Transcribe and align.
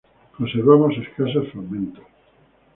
Conservamos 0.35 0.97
escasos 0.97 1.47
fragmentos. 1.51 2.03